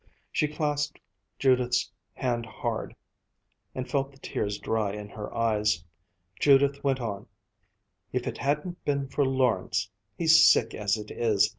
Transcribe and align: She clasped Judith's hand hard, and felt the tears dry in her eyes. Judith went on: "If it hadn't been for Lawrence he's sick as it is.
She 0.31 0.47
clasped 0.47 0.99
Judith's 1.37 1.91
hand 2.15 2.43
hard, 2.47 2.95
and 3.75 3.87
felt 3.87 4.11
the 4.11 4.17
tears 4.17 4.57
dry 4.57 4.93
in 4.93 5.09
her 5.09 5.31
eyes. 5.31 5.83
Judith 6.39 6.83
went 6.83 6.99
on: 6.99 7.27
"If 8.11 8.25
it 8.25 8.39
hadn't 8.39 8.83
been 8.83 9.09
for 9.09 9.23
Lawrence 9.23 9.91
he's 10.17 10.43
sick 10.43 10.73
as 10.73 10.97
it 10.97 11.11
is. 11.11 11.49